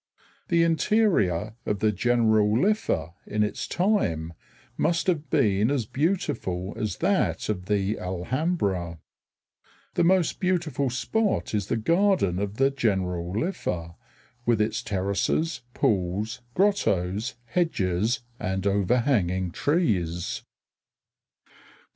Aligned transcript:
The 0.47 0.63
interior 0.63 1.57
of 1.63 1.77
the 1.77 1.91
Generalife 1.91 3.11
in 3.27 3.43
its 3.43 3.67
time 3.67 4.33
must 4.75 5.05
have 5.05 5.29
been 5.29 5.69
as 5.69 5.85
beautiful 5.85 6.73
as 6.75 6.97
that 6.97 7.49
of 7.49 7.67
the 7.67 7.99
Alhambra. 7.99 8.97
The 9.93 10.03
most 10.03 10.39
beautiful 10.39 10.89
spot 10.89 11.53
is 11.53 11.67
the 11.67 11.77
garden 11.77 12.39
of 12.39 12.55
the 12.57 12.71
Generalife, 12.71 13.93
with 14.43 14.59
its 14.59 14.81
terraces, 14.81 15.61
pools, 15.75 16.41
grottoes, 16.55 17.35
hedges, 17.45 18.21
and 18.39 18.65
overhanging 18.65 19.51
trees. 19.51 20.41